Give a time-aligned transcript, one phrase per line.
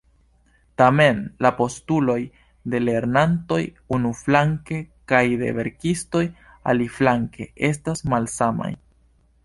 [0.81, 2.15] Tamen, la postuloj
[2.73, 3.61] de lernantoj,
[3.99, 4.81] unuflanke,
[5.13, 6.27] kaj de verkistoj,
[6.75, 8.77] aliflanke, estas malsamaj.